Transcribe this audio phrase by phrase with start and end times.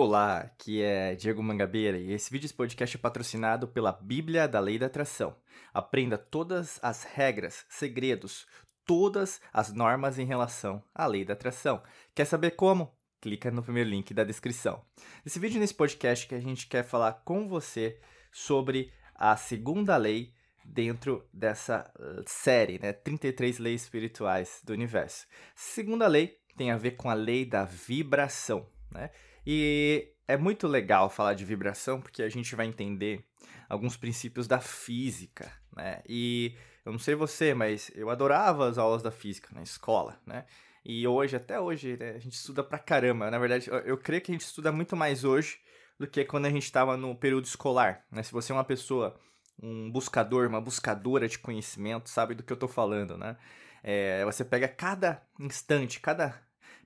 [0.00, 4.60] Olá, aqui é Diego Mangabeira e esse vídeo esse podcast é patrocinado pela Bíblia da
[4.60, 5.34] Lei da Atração.
[5.74, 8.46] Aprenda todas as regras, segredos,
[8.86, 11.82] todas as normas em relação à Lei da Atração.
[12.14, 12.96] Quer saber como?
[13.20, 14.84] Clica no primeiro link da descrição.
[15.24, 17.98] Nesse vídeo, nesse podcast, que a gente quer falar com você
[18.30, 20.32] sobre a segunda lei
[20.64, 22.92] dentro dessa uh, série, né?
[22.92, 25.26] 33 leis espirituais do universo.
[25.56, 29.10] Segunda lei tem a ver com a lei da vibração, né?
[29.50, 33.24] E é muito legal falar de vibração porque a gente vai entender
[33.66, 36.02] alguns princípios da física, né?
[36.06, 40.44] E eu não sei você, mas eu adorava as aulas da física na escola, né?
[40.84, 43.30] E hoje, até hoje, né, a gente estuda pra caramba.
[43.30, 45.58] Na verdade, eu, eu creio que a gente estuda muito mais hoje
[45.98, 48.22] do que quando a gente estava no período escolar, né?
[48.22, 49.18] Se você é uma pessoa,
[49.58, 53.34] um buscador, uma buscadora de conhecimento, sabe do que eu tô falando, né?
[53.82, 56.38] É, você pega cada instante, cada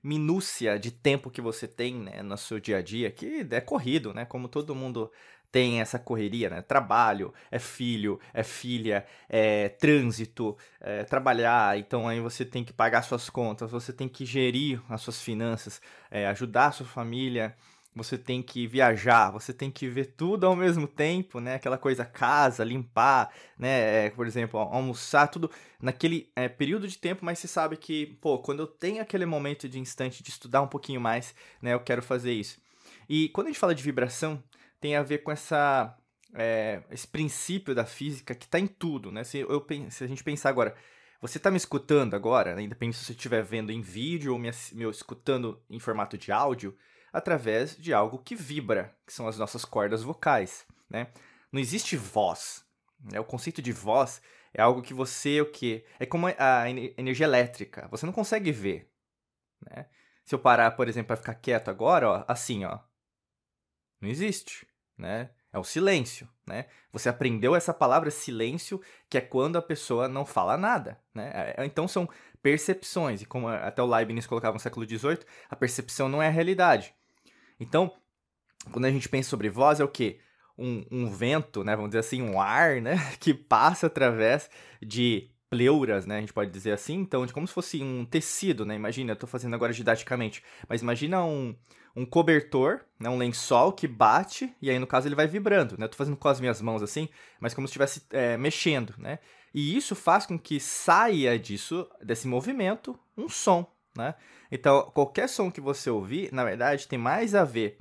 [0.03, 4.13] minúcia de tempo que você tem né, no seu dia a dia, que é corrido,
[4.13, 4.25] né?
[4.25, 5.09] Como todo mundo
[5.49, 6.61] tem essa correria, né?
[6.63, 13.03] Trabalho, é filho, é filha, é trânsito, é trabalhar, então aí você tem que pagar
[13.03, 15.79] suas contas, você tem que gerir as suas finanças,
[16.09, 17.55] é, ajudar a sua família,
[17.95, 21.55] você tem que viajar, você tem que ver tudo ao mesmo tempo, né?
[21.55, 24.05] Aquela coisa casa, limpar, né?
[24.05, 25.49] É, por exemplo, almoçar, tudo
[25.81, 29.69] naquele é, período de tempo, mas você sabe que, pô, quando eu tenho aquele momento
[29.69, 31.73] de instante de estudar um pouquinho mais, né?
[31.73, 32.59] Eu quero fazer isso.
[33.07, 34.43] E quando a gente fala de vibração,
[34.79, 35.95] tem a ver com essa
[36.33, 39.23] é, esse princípio da física que está em tudo, né?
[39.23, 40.75] Se, eu, se a gente pensar agora,
[41.21, 42.63] você está me escutando agora, né?
[42.63, 46.75] independente se você estiver vendo em vídeo ou me, me escutando em formato de áudio,
[47.13, 51.07] através de algo que vibra, que são as nossas cordas vocais, né?
[51.51, 52.65] Não existe voz.
[52.99, 53.19] Né?
[53.19, 54.19] O conceito de voz
[54.51, 55.85] é algo que você, o quê?
[55.99, 57.87] É como a energia elétrica.
[57.91, 58.91] Você não consegue ver,
[59.61, 59.85] né?
[60.25, 62.79] Se eu parar, por exemplo, para ficar quieto agora, ó, assim, ó,
[64.01, 64.65] não existe,
[64.97, 65.29] né?
[65.51, 66.65] É o silêncio, né?
[66.91, 71.53] Você aprendeu essa palavra silêncio, que é quando a pessoa não fala nada, né?
[71.57, 72.09] É, então são
[72.41, 76.31] percepções, e como até o Leibniz colocava no século XVIII, a percepção não é a
[76.31, 76.95] realidade.
[77.63, 77.91] Então,
[78.71, 80.19] quando a gente pensa sobre voz, é o quê?
[80.57, 81.75] Um, um vento, né?
[81.75, 82.95] Vamos dizer assim, um ar, né?
[83.19, 84.49] Que passa através
[84.81, 86.17] de pleuras, né?
[86.17, 86.95] A gente pode dizer assim.
[86.95, 88.75] Então, de como se fosse um tecido, né?
[88.75, 91.55] Imagina, eu tô fazendo agora didaticamente, mas imagina um,
[91.95, 93.09] um cobertor, né?
[93.09, 95.85] um lençol que bate e aí, no caso, ele vai vibrando, né?
[95.85, 97.07] Eu tô fazendo com as minhas mãos assim,
[97.39, 99.19] mas como se estivesse é, mexendo, né?
[99.53, 104.15] E isso faz com que saia disso, desse movimento, um som, né?
[104.51, 107.77] Então, qualquer som que você ouvir, na verdade, tem mais a ver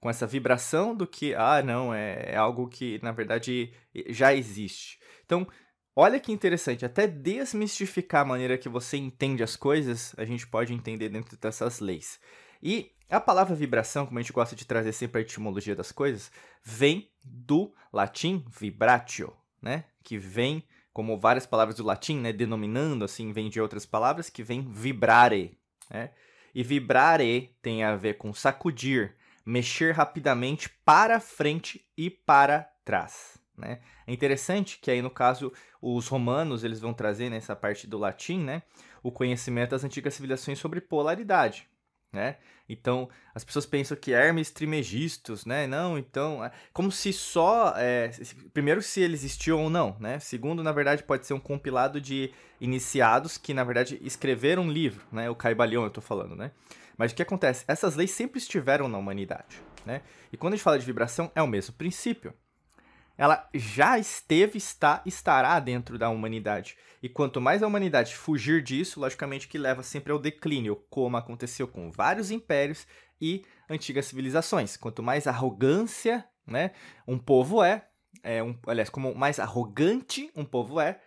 [0.00, 3.72] com essa vibração do que, ah, não, é, é algo que, na verdade,
[4.08, 4.98] já existe.
[5.24, 5.46] Então,
[5.94, 10.72] olha que interessante, até desmistificar a maneira que você entende as coisas, a gente pode
[10.72, 12.20] entender dentro dessas leis.
[12.62, 16.30] E a palavra vibração, como a gente gosta de trazer sempre a etimologia das coisas,
[16.62, 19.32] vem do latim vibratio,
[19.62, 19.84] né?
[20.02, 20.62] Que vem
[20.96, 25.58] como várias palavras do latim, né, denominando assim, vem de outras palavras que vem vibrare,
[25.90, 26.08] né?
[26.54, 29.14] E vibrare tem a ver com sacudir,
[29.44, 33.80] mexer rapidamente para frente e para trás, né?
[34.06, 35.52] É interessante que aí no caso
[35.82, 38.62] os romanos eles vão trazer nessa parte do latim, né,
[39.02, 41.68] o conhecimento das antigas civilizações sobre polaridade,
[42.16, 42.36] né?
[42.68, 45.66] Então, as pessoas pensam que Hermes Trimegistus, né?
[45.68, 48.10] Não, então, é como se só, é,
[48.52, 50.18] primeiro, se ele existiu ou não, né?
[50.18, 55.04] Segundo, na verdade, pode ser um compilado de iniciados que, na verdade, escreveram um livro,
[55.12, 55.30] né?
[55.30, 56.50] O Caibalion, eu tô falando, né?
[56.98, 57.64] Mas o que acontece?
[57.68, 60.00] Essas leis sempre estiveram na humanidade, né?
[60.32, 62.32] E quando a gente fala de vibração, é o mesmo princípio
[63.16, 66.76] ela já esteve, está, estará dentro da humanidade.
[67.02, 71.66] E quanto mais a humanidade fugir disso, logicamente que leva sempre ao declínio, como aconteceu
[71.66, 72.86] com vários impérios
[73.20, 74.76] e antigas civilizações.
[74.76, 76.72] Quanto mais arrogância, né,
[77.08, 77.86] um povo é,
[78.22, 81.00] é um, aliás, como mais arrogante um povo é,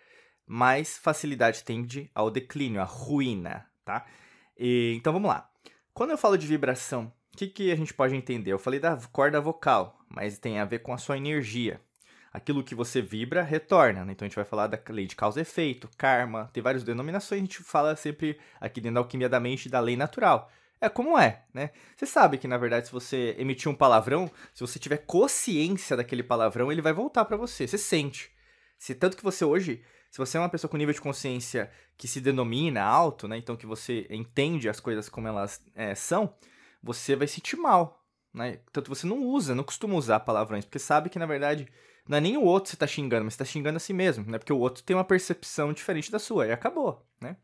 [0.46, 4.04] mais facilidade tende ao declínio, à ruína, tá?
[4.58, 5.48] E, então vamos lá.
[5.94, 8.52] Quando eu falo de vibração, o que, que a gente pode entender?
[8.52, 11.80] Eu falei da corda vocal, mas tem a ver com a sua energia
[12.32, 14.04] aquilo que você vibra retorna.
[14.04, 14.12] Né?
[14.12, 17.40] Então a gente vai falar da lei de causa e efeito, karma, tem várias denominações,
[17.40, 20.50] a gente fala sempre aqui dentro da alquimia da mente da lei natural.
[20.80, 21.70] É como é, né?
[21.94, 26.22] Você sabe que na verdade se você emitir um palavrão, se você tiver consciência daquele
[26.22, 27.66] palavrão, ele vai voltar para você.
[27.66, 28.30] Você sente.
[28.78, 32.08] Se tanto que você hoje, se você é uma pessoa com nível de consciência que
[32.08, 33.36] se denomina alto, né?
[33.36, 36.34] Então que você entende as coisas como elas é, são,
[36.82, 38.02] você vai sentir mal,
[38.32, 38.60] né?
[38.72, 41.68] Tanto você não usa, não costuma usar palavrões, porque sabe que na verdade
[42.08, 43.92] não é nem o outro que você tá xingando, mas você tá xingando a si
[43.92, 44.38] mesmo, né?
[44.38, 47.36] Porque o outro tem uma percepção diferente da sua, e acabou, né?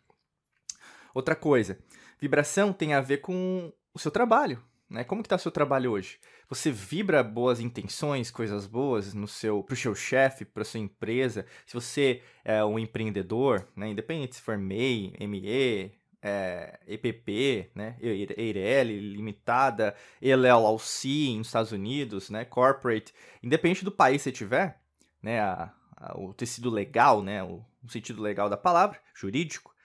[1.14, 1.78] Outra coisa,
[2.20, 5.02] vibração tem a ver com o seu trabalho, né?
[5.04, 6.18] Como que tá seu trabalho hoje?
[6.48, 11.44] Você vibra boas intenções, coisas boas no seu, pro seu chefe, para sua empresa?
[11.66, 13.88] Se você é um empreendedor, né?
[13.88, 15.92] Independente se for MEI, ME,
[16.22, 17.96] é, EPP, né?
[18.00, 22.44] EIRELI, Limitada, LLC nos Estados Unidos, né?
[22.44, 24.80] Corporate, independente do país que você tiver,
[25.22, 25.40] né?
[25.40, 27.42] A, a, o tecido legal, né?
[27.42, 29.75] O, o sentido legal da palavra, jurídico,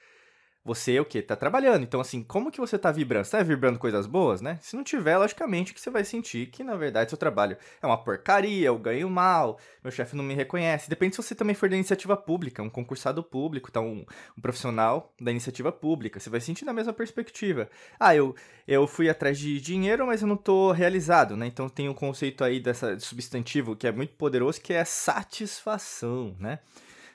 [0.64, 1.84] você o que tá trabalhando.
[1.84, 3.26] Então assim, como que você tá vibrando?
[3.26, 4.60] Você tá vibrando coisas boas, né?
[4.62, 7.98] Se não tiver, logicamente que você vai sentir que na verdade seu trabalho é uma
[7.98, 10.90] porcaria, eu ganho mal, meu chefe não me reconhece.
[10.90, 14.06] Depende se você também for da iniciativa pública, um concursado público, tá um,
[14.38, 17.70] um profissional da iniciativa pública, você vai sentir na mesma perspectiva.
[18.00, 18.36] Ah, eu
[18.68, 21.48] eu fui atrás de dinheiro, mas eu não tô realizado, né?
[21.48, 26.36] Então tem um conceito aí dessa de substantivo que é muito poderoso que é satisfação,
[26.40, 26.60] né?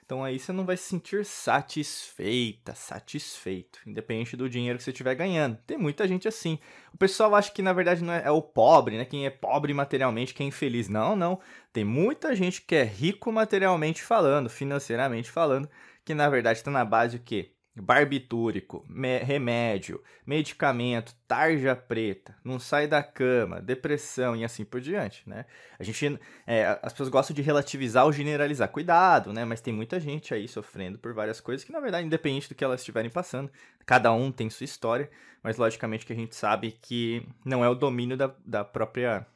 [0.07, 5.17] Então aí você não vai se sentir satisfeita, satisfeito, independente do dinheiro que você estiver
[5.17, 5.59] ganhando.
[5.67, 6.61] Tem muita gente assim.
[6.95, 9.05] O pessoal acha que na verdade não é, é, o pobre, né?
[9.05, 10.89] Quem é pobre materialmente, quem é infeliz.
[10.89, 11.41] Não, não.
[11.73, 15.69] Tem muita gente que é rico materialmente falando, financeiramente falando,
[16.05, 17.56] que na verdade está na base o quê?
[17.83, 25.23] Barbitúrico, me remédio, medicamento, tarja preta, não sai da cama, depressão e assim por diante,
[25.29, 25.45] né?
[25.79, 29.45] A gente, é, as pessoas gostam de relativizar ou generalizar, cuidado, né?
[29.45, 32.65] Mas tem muita gente aí sofrendo por várias coisas que na verdade, independente do que
[32.65, 33.51] elas estiverem passando,
[33.85, 35.11] cada um tem sua história,
[35.43, 39.27] mas logicamente que a gente sabe que não é o domínio da, da própria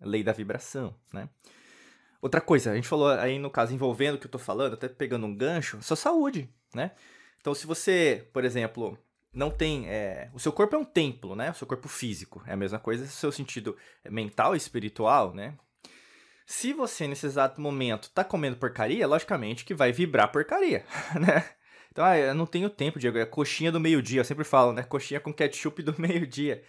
[0.00, 1.28] lei da vibração, né?
[2.20, 4.88] Outra coisa, a gente falou aí no caso envolvendo o que eu tô falando, até
[4.88, 6.92] pegando um gancho, sua saúde, né?
[7.40, 8.98] Então, se você, por exemplo,
[9.32, 9.88] não tem.
[9.88, 11.50] É, o seu corpo é um templo, né?
[11.50, 12.42] O seu corpo físico.
[12.46, 13.76] É a mesma coisa no seu sentido
[14.10, 15.54] mental e espiritual, né?
[16.46, 20.84] Se você, nesse exato momento, tá comendo porcaria, logicamente que vai vibrar porcaria,
[21.20, 21.44] né?
[21.92, 23.18] Então, ah, eu não tenho tempo, Diego.
[23.18, 24.20] É coxinha do meio-dia.
[24.20, 24.82] Eu sempre falo, né?
[24.82, 26.62] Coxinha com ketchup do meio-dia.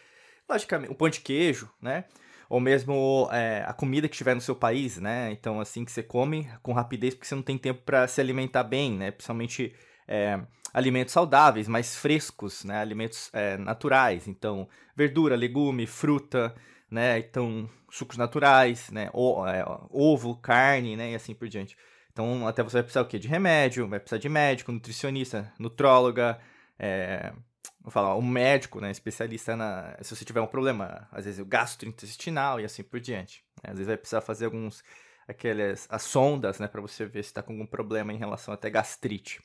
[0.50, 2.06] Logicamente, o pão de queijo, né?
[2.50, 5.32] Ou mesmo é, a comida que estiver no seu país, né?
[5.32, 8.64] Então, assim, que você come com rapidez porque você não tem tempo para se alimentar
[8.64, 9.12] bem, né?
[9.12, 9.76] Principalmente
[10.08, 10.40] é,
[10.74, 12.80] alimentos saudáveis, mais frescos, né?
[12.80, 16.54] Alimentos é, naturais, então verdura, legume, fruta,
[16.90, 17.20] né?
[17.20, 19.10] Então sucos naturais, né?
[19.14, 21.12] O, é, ovo, carne, né?
[21.12, 21.78] E assim por diante.
[22.12, 23.20] Então até você vai precisar o quê?
[23.20, 26.40] De remédio, vai precisar de médico, nutricionista, nutróloga,
[26.78, 27.34] é,
[27.82, 28.92] vou falar, um médico, né?
[28.92, 33.44] Especialista na, se você tiver um problema, às vezes o gastrointestinal e assim por diante.
[33.64, 33.72] Né?
[33.72, 34.84] Às vezes vai precisar fazer alguns
[35.28, 36.68] aquelas as sondas, né?
[36.68, 39.42] Para você ver se está com algum problema em relação até gastrite.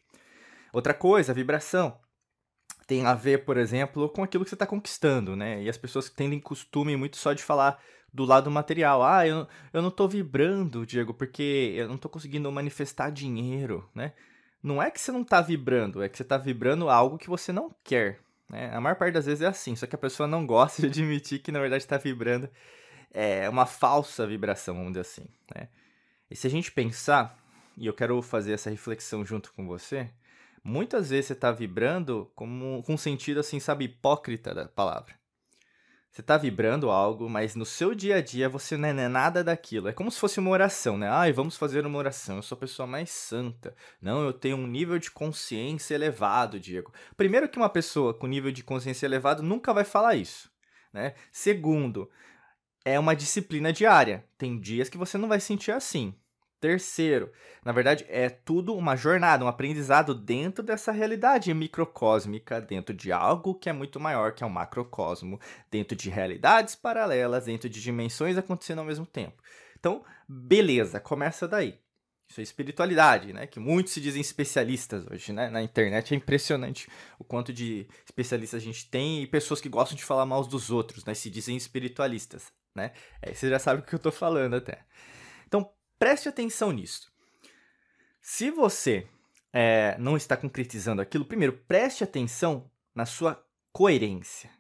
[0.75, 1.97] Outra coisa, a vibração.
[2.87, 5.63] Tem a ver, por exemplo, com aquilo que você está conquistando, né?
[5.63, 7.81] E as pessoas tendem costume muito só de falar
[8.13, 9.03] do lado material.
[9.03, 14.13] Ah, eu, eu não estou vibrando, Diego, porque eu não estou conseguindo manifestar dinheiro, né?
[14.61, 17.53] Não é que você não está vibrando, é que você está vibrando algo que você
[17.53, 18.19] não quer.
[18.51, 18.75] Né?
[18.75, 21.39] A maior parte das vezes é assim, só que a pessoa não gosta de admitir
[21.39, 22.49] que na verdade está vibrando
[23.13, 25.27] é uma falsa vibração, vamos dizer assim.
[25.55, 25.69] Né?
[26.29, 27.39] E se a gente pensar,
[27.77, 30.11] e eu quero fazer essa reflexão junto com você,
[30.65, 35.15] muitas vezes você está vibrando com um sentido assim, sabe, hipócrita da palavra.
[36.11, 39.89] Você está vibrando algo, mas no seu dia a dia você não é nada daquilo.
[39.89, 41.09] É como se fosse uma oração, né?
[41.09, 42.37] Ai, vamos fazer uma oração.
[42.37, 43.75] Eu sou a pessoa mais santa.
[44.01, 46.93] Não, eu tenho um nível de consciência elevado, Diego.
[47.17, 50.49] Primeiro que uma pessoa com nível de consciência elevado nunca vai falar isso,
[50.93, 51.15] né?
[51.33, 52.09] Segundo,
[52.85, 54.25] é uma disciplina diária.
[54.39, 56.15] Tem dias que você não vai sentir assim.
[56.65, 57.31] Terceiro,
[57.63, 63.55] na verdade, é tudo uma jornada, um aprendizado dentro dessa realidade microcósmica, dentro de algo
[63.55, 65.39] que é muito maior, que é o um macrocosmo,
[65.71, 69.43] dentro de realidades paralelas, dentro de dimensões acontecendo ao mesmo tempo.
[69.79, 71.79] Então, beleza, começa daí.
[72.31, 73.47] Isso é espiritualidade, né?
[73.47, 75.51] Que muitos se dizem especialistas hoje, né?
[75.51, 79.99] Na internet é impressionante o quanto de especialistas a gente tem e pessoas que gostam
[79.99, 81.13] de falar mal dos outros, né?
[81.13, 82.93] Se dizem espiritualistas, né?
[83.21, 84.83] É, você já sabe o que eu tô falando até.
[86.05, 87.11] Preste atenção nisso.
[88.21, 89.09] Se você
[89.51, 93.43] é, não está concretizando aquilo, primeiro, preste atenção na sua
[93.73, 94.51] coerência.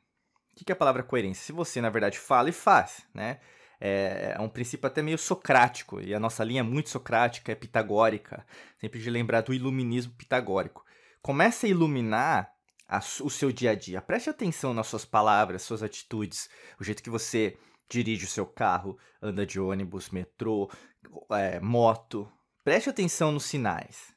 [0.53, 1.45] O que é a palavra coerência?
[1.45, 3.41] Se você, na verdade, fala e faz, né?
[3.79, 7.55] É, é um princípio até meio socrático, e a nossa linha é muito socrática, é
[7.55, 8.47] pitagórica,
[8.81, 10.83] sempre de lembrar do iluminismo pitagórico.
[11.21, 12.55] Comece a iluminar
[12.89, 14.01] a, o seu dia a dia.
[14.01, 16.49] Preste atenção nas suas palavras, suas atitudes,
[16.81, 20.71] o jeito que você dirige o seu carro, anda de ônibus, metrô,
[21.31, 22.31] é, moto.
[22.63, 24.15] Preste atenção nos sinais.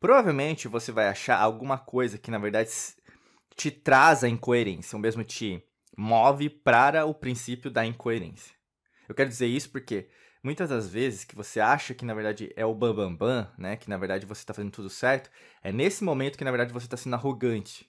[0.00, 2.70] Provavelmente você vai achar alguma coisa que na verdade
[3.56, 5.62] te traz a incoerência, ou mesmo te
[5.96, 8.54] move para o princípio da incoerência.
[9.08, 10.08] Eu quero dizer isso porque
[10.42, 13.76] muitas das vezes que você acha que na verdade é o bambambam, bam, bam, né,
[13.76, 15.30] que na verdade você está fazendo tudo certo,
[15.62, 17.87] é nesse momento que na verdade você está sendo arrogante.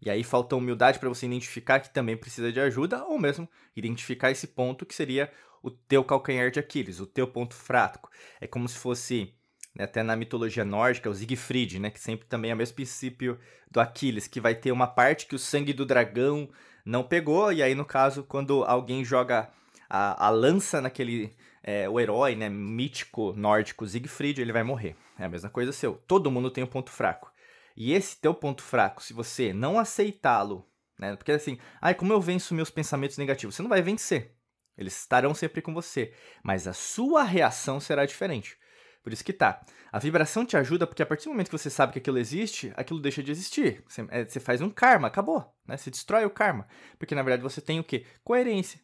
[0.00, 4.30] E aí falta humildade para você identificar que também precisa de ajuda, ou mesmo identificar
[4.30, 5.30] esse ponto que seria
[5.62, 8.10] o teu calcanhar de Aquiles, o teu ponto fraco.
[8.40, 9.34] É como se fosse,
[9.74, 13.38] né, até na mitologia nórdica, o Siegfried, né, que sempre também é o mesmo princípio
[13.70, 16.48] do Aquiles, que vai ter uma parte que o sangue do dragão
[16.84, 19.50] não pegou, e aí no caso, quando alguém joga
[19.90, 24.96] a, a lança naquele, é, o herói, né, mítico nórdico Siegfried, ele vai morrer.
[25.18, 25.94] É a mesma coisa seu.
[26.06, 27.30] Todo mundo tem um ponto fraco.
[27.80, 30.68] E esse teu ponto fraco, se você não aceitá-lo,
[30.98, 31.14] né?
[31.14, 33.54] Porque assim, ai, como eu venço meus pensamentos negativos?
[33.54, 34.34] Você não vai vencer.
[34.76, 38.58] Eles estarão sempre com você, mas a sua reação será diferente.
[39.00, 39.64] Por isso que tá.
[39.92, 42.72] A vibração te ajuda porque a partir do momento que você sabe que aquilo existe,
[42.76, 43.84] aquilo deixa de existir.
[43.86, 45.48] Você, é, você faz um karma, acabou.
[45.64, 45.76] Né?
[45.76, 46.66] Você destrói o karma.
[46.98, 48.04] Porque na verdade você tem o quê?
[48.24, 48.80] Coerência.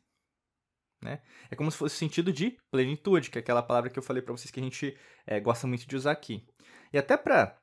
[1.02, 1.20] Né?
[1.50, 4.22] É como se fosse o sentido de plenitude, que é aquela palavra que eu falei
[4.22, 4.96] para vocês que a gente
[5.26, 6.46] é, gosta muito de usar aqui.
[6.92, 7.58] E até para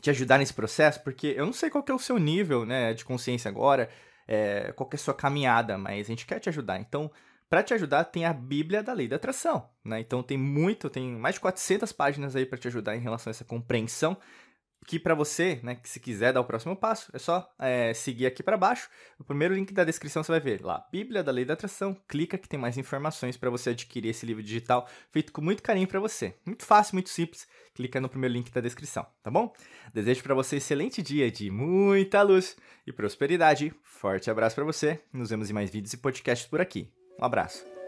[0.00, 3.04] te ajudar nesse processo, porque eu não sei qual é o seu nível né, de
[3.04, 3.88] consciência agora,
[4.26, 6.78] é, qual é a sua caminhada, mas a gente quer te ajudar.
[6.78, 7.10] Então,
[7.50, 9.68] para te ajudar, tem a Bíblia da Lei da Atração.
[9.84, 10.00] Né?
[10.00, 13.32] Então, tem muito, tem mais de 400 páginas aí para te ajudar em relação a
[13.32, 14.16] essa compreensão
[14.86, 18.26] que para você, né, que se quiser dar o próximo passo, é só é, seguir
[18.26, 18.88] aqui para baixo.
[19.18, 21.96] O primeiro link da descrição você vai ver lá, Bíblia da Lei da Atração.
[22.08, 25.86] Clica que tem mais informações para você adquirir esse livro digital feito com muito carinho
[25.86, 26.34] para você.
[26.44, 27.46] Muito fácil, muito simples.
[27.74, 29.52] Clica no primeiro link da descrição, tá bom?
[29.94, 33.72] Desejo para você um excelente dia de muita luz e prosperidade.
[33.82, 35.00] Forte abraço para você.
[35.12, 36.92] Nos vemos em mais vídeos e podcasts por aqui.
[37.18, 37.81] Um abraço.